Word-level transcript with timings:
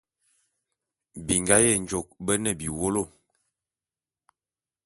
Bingá 1.27 1.57
Yenjôk 1.65 2.07
bé 2.25 2.33
ne 2.37 2.51
biwólo. 2.59 3.03